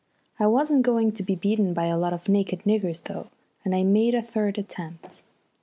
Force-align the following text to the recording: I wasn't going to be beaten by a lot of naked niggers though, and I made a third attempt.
I 0.39 0.47
wasn't 0.47 0.81
going 0.81 1.11
to 1.11 1.21
be 1.21 1.35
beaten 1.35 1.75
by 1.75 1.85
a 1.85 1.95
lot 1.95 2.11
of 2.11 2.27
naked 2.27 2.63
niggers 2.63 3.03
though, 3.03 3.27
and 3.63 3.75
I 3.75 3.83
made 3.83 4.15
a 4.15 4.23
third 4.23 4.57
attempt. 4.57 5.21